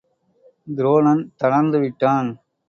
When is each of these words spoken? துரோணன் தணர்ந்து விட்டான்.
துரோணன் 0.77 1.21
தணர்ந்து 1.37 1.79
விட்டான். 1.79 2.31